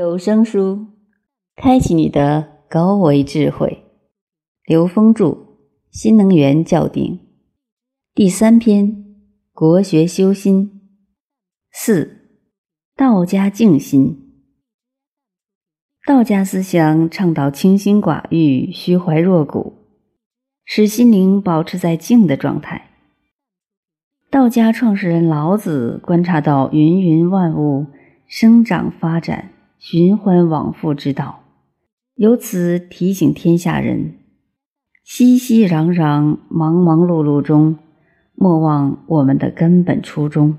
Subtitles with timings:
[0.00, 0.86] 有声书，
[1.56, 3.84] 开启你的高维智慧。
[4.64, 5.26] 刘峰著
[5.90, 7.16] 《新能源教定》
[8.14, 9.04] 第三篇：
[9.52, 10.80] 国学修心。
[11.70, 12.30] 四、
[12.96, 14.40] 道家静心。
[16.06, 19.74] 道家思想倡导清心寡欲、虚怀若谷，
[20.64, 22.90] 使心灵保持在静的状态。
[24.30, 27.88] 道家创始人老子观察到芸芸万物
[28.26, 29.52] 生长发展。
[29.80, 31.42] 循环往复之道，
[32.14, 34.12] 由此提醒天下人：
[35.02, 37.78] 熙熙攘攘、忙忙碌碌中，
[38.34, 40.58] 莫忘我们的根本初衷。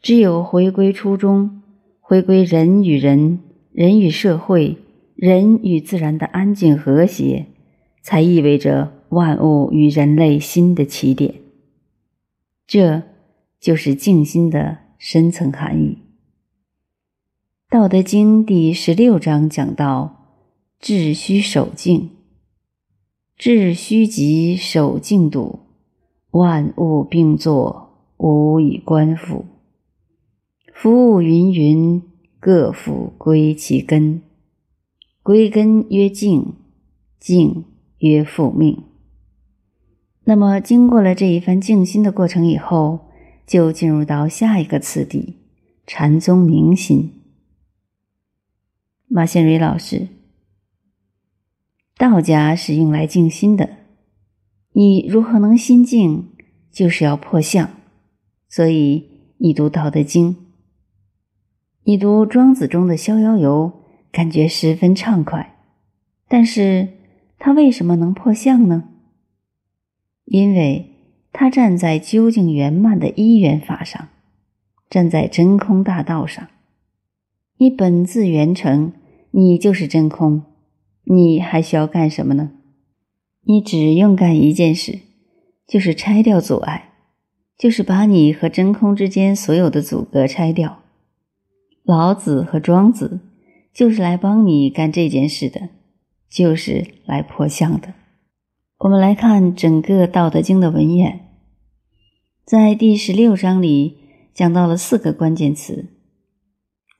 [0.00, 1.62] 只有回归初衷，
[2.00, 3.38] 回归人与人、
[3.70, 4.78] 人与社会、
[5.14, 7.46] 人与自然的安静和谐，
[8.02, 11.36] 才意味着万物与人类新的起点。
[12.66, 13.04] 这
[13.60, 15.98] 就是静心的深层含义。
[17.72, 20.26] 《道德经》第十六章讲到
[20.78, 22.10] ：“致虚守静，
[23.34, 25.60] 致虚极，守静笃，
[26.32, 29.46] 万物并作，无以观复。
[30.74, 32.02] 夫物芸芸，
[32.38, 34.20] 各复归其根。
[35.22, 36.52] 归根曰静，
[37.18, 37.64] 静
[38.00, 38.82] 曰复命。”
[40.24, 43.08] 那么，经过了这一番静心的过程以后，
[43.46, 45.36] 就进入到下一个次第——
[45.88, 47.14] 禅宗明心。
[49.14, 50.08] 马先蕊老师，
[51.98, 53.68] 道家是用来静心的。
[54.72, 56.30] 你如何能心静？
[56.70, 57.68] 就是要破相。
[58.48, 60.34] 所以你读《道德经》，
[61.84, 63.70] 你读庄子中的《逍遥游》，
[64.10, 65.58] 感觉十分畅快。
[66.26, 66.88] 但是
[67.38, 68.84] 他为什么能破相呢？
[70.24, 70.96] 因为
[71.34, 74.08] 他站在究竟圆满的一元法上，
[74.88, 76.48] 站在真空大道上。
[77.58, 78.94] 你本自圆成。
[79.34, 80.42] 你就是真空，
[81.04, 82.52] 你还需要干什么呢？
[83.44, 85.00] 你只用干一件事，
[85.66, 86.92] 就是拆掉阻碍，
[87.56, 90.82] 就是把你和真空之间所有的阻隔拆掉。
[91.82, 93.20] 老子和庄子
[93.72, 95.70] 就是来帮你干这件事的，
[96.28, 97.94] 就是来破相的。
[98.80, 101.28] 我们来看整个《道德经》的文言，
[102.44, 103.96] 在第十六章里
[104.34, 105.86] 讲到了四个关键词，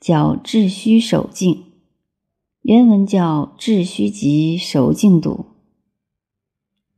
[0.00, 1.64] 叫“致虚守静”。
[2.62, 5.46] 原文叫“致虚极，守静笃”。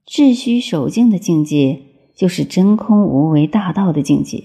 [0.04, 1.80] 致虚守静的境界，
[2.14, 4.44] 就是真空无为大道的境界，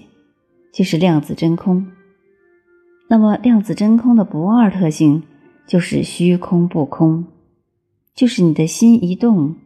[0.72, 1.86] 就是量子真空。
[3.10, 5.22] 那么，量子真空的不二特性，
[5.66, 7.26] 就是虚空不空，
[8.14, 9.56] 就是你的心一动，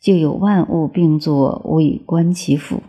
[0.00, 2.82] 就有万物并作，无以观其复。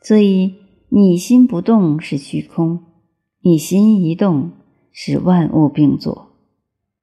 [0.00, 0.54] 所以，
[0.90, 2.84] 你心不动是虚空，
[3.42, 4.52] 你心一动
[4.92, 6.29] 是万物并作。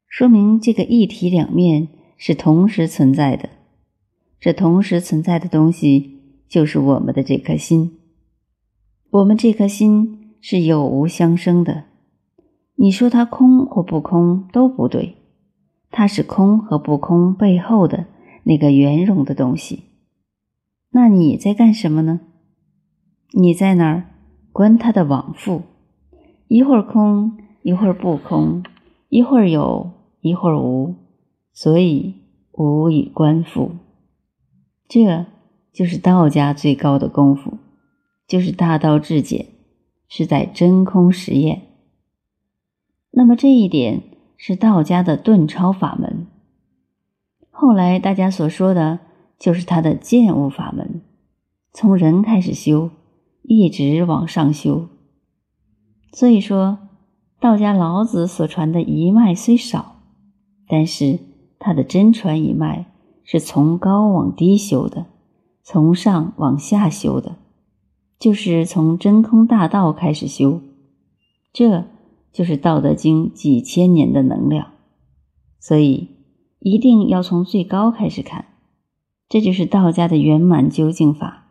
[0.07, 3.49] 说明这个一体两面是同时存在的，
[4.39, 7.99] 这同时存在的东西就是我们的这颗心。
[9.11, 11.83] 我们这颗心是有无相生的，
[12.75, 15.17] 你说它空或不空都不对，
[15.91, 18.05] 它是空和不空背后的
[18.43, 19.83] 那个圆融的东西。
[20.91, 22.21] 那你在干什么呢？
[23.33, 24.05] 你在那儿
[24.51, 25.63] 观它的往复，
[26.47, 28.63] 一会儿空，一会儿不空，
[29.09, 29.91] 一会儿有。
[30.21, 30.95] 一会儿无，
[31.53, 32.15] 所以
[32.51, 33.71] 无以观复。
[34.87, 35.25] 这
[35.73, 37.57] 就是道家最高的功夫，
[38.27, 39.47] 就是大道至简，
[40.07, 41.63] 是在真空实验。
[43.11, 44.01] 那么这一点
[44.37, 46.27] 是道家的顿超法门。
[47.49, 48.99] 后来大家所说的，
[49.37, 51.01] 就是他的见悟法门，
[51.73, 52.91] 从人开始修，
[53.43, 54.87] 一直往上修。
[56.13, 56.79] 所以说，
[57.39, 59.96] 道家老子所传的一脉虽少。
[60.67, 61.19] 但是
[61.59, 62.85] 他的真传一脉
[63.23, 65.05] 是从高往低修的，
[65.63, 67.37] 从上往下修的，
[68.19, 70.61] 就是从真空大道开始修，
[71.51, 71.85] 这
[72.31, 74.73] 就是《道德经》几千年的能量，
[75.59, 76.09] 所以
[76.59, 78.45] 一定要从最高开始看，
[79.27, 81.47] 这就是道家的圆满究竟法，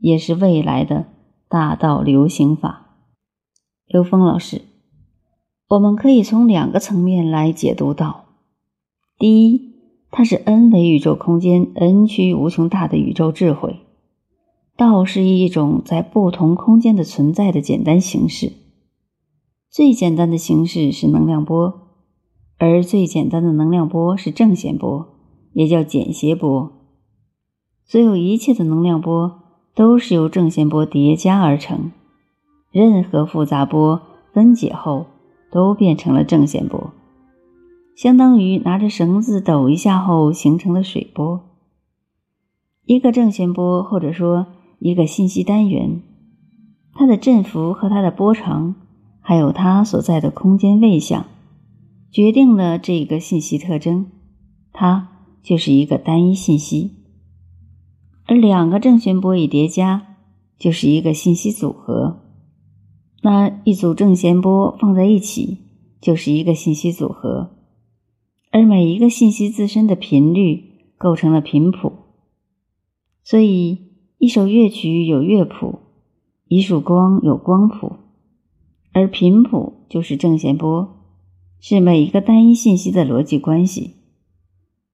[0.00, 1.06] 也是未来的
[1.48, 2.96] 大道流行法。
[3.86, 4.62] 刘峰老师，
[5.68, 8.25] 我们可以从两个层面来解读道。
[9.18, 9.72] 第一，
[10.10, 13.80] 它是 n 维宇宙空间 n 区无穷大的宇宙智慧。
[14.76, 18.52] 道是一种在不同空间的存在的简单形式。
[19.70, 21.72] 最简单的形式是能量波，
[22.58, 25.06] 而最简单的能量波是正弦波，
[25.54, 26.72] 也叫简谐波。
[27.86, 29.40] 所有一切的能量波
[29.74, 31.90] 都是由正弦波叠加而成。
[32.70, 34.02] 任何复杂波
[34.34, 35.06] 分解后，
[35.50, 36.85] 都变成了正弦波，
[37.96, 41.40] 相当于拿着绳子抖一下后形成了水波。
[42.84, 44.48] 一个正弦波，或者说
[44.78, 46.02] 一个信息单元，
[46.92, 48.74] 它的振幅和它的波长，
[49.20, 51.24] 还有它所在的空间位相，
[52.12, 54.06] 决定了这个信息特征，
[54.74, 55.08] 它
[55.42, 56.92] 就是一个单一信息。
[58.26, 60.16] 而两个正弦波一叠加，
[60.58, 62.20] 就是一个信息组合。
[63.22, 65.58] 那一组正弦波放在一起，
[65.98, 67.55] 就是一个信息组合。
[68.56, 70.64] 而每一个信息自身的频率
[70.96, 71.92] 构成了频谱。
[73.22, 73.80] 所以，
[74.16, 75.80] 一首乐曲有乐谱，
[76.48, 77.96] 一束光有光谱，
[78.94, 80.88] 而频谱就是正弦波，
[81.60, 83.96] 是每一个单一信息的逻辑关系。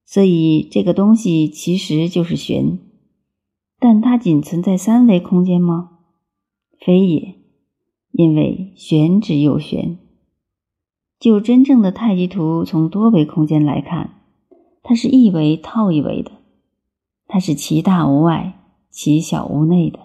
[0.05, 2.81] 所以，这个东西其实就是弦。
[3.79, 5.99] 但它仅存在三维空间吗？
[6.85, 7.37] 非也，
[8.11, 9.99] 因为弦只有弦。
[11.23, 14.11] 就真正的太极图从多维空间来看，
[14.83, 16.33] 它是一维套一维的，
[17.29, 18.59] 它是其大无外，
[18.91, 20.01] 其小无内的。